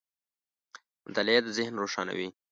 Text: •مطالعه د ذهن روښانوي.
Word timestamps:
•مطالعه 1.05 1.39
د 1.43 1.47
ذهن 1.57 1.73
روښانوي. 1.81 2.27